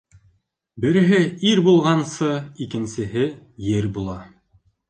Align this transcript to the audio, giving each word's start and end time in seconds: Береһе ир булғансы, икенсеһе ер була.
Береһе 0.85 1.19
ир 1.51 1.61
булғансы, 1.67 2.31
икенсеһе 2.67 3.29
ер 3.75 3.93
була. 3.99 4.21